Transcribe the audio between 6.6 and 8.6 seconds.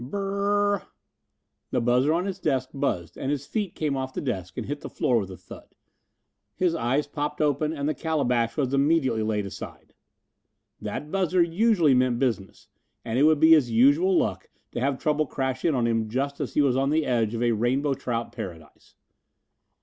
eyes popped open and the calabash